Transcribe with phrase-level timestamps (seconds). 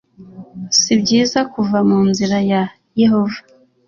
[0.79, 2.61] si byiza kuva mu nzira ya
[3.01, 3.39] yehova